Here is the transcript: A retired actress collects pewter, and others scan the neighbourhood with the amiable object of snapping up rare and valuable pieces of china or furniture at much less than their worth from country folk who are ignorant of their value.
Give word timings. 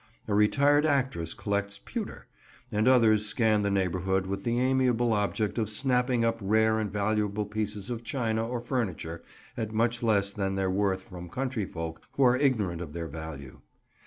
A 0.27 0.33
retired 0.33 0.83
actress 0.83 1.35
collects 1.35 1.77
pewter, 1.85 2.25
and 2.71 2.87
others 2.87 3.27
scan 3.27 3.61
the 3.61 3.69
neighbourhood 3.69 4.25
with 4.25 4.43
the 4.43 4.59
amiable 4.59 5.13
object 5.13 5.59
of 5.59 5.69
snapping 5.69 6.25
up 6.25 6.39
rare 6.41 6.79
and 6.79 6.91
valuable 6.91 7.45
pieces 7.45 7.91
of 7.91 8.03
china 8.03 8.47
or 8.49 8.61
furniture 8.61 9.21
at 9.55 9.71
much 9.73 10.01
less 10.01 10.33
than 10.33 10.55
their 10.55 10.71
worth 10.71 11.03
from 11.03 11.29
country 11.29 11.65
folk 11.65 12.01
who 12.13 12.23
are 12.23 12.35
ignorant 12.35 12.81
of 12.81 12.93
their 12.93 13.07
value. 13.07 13.61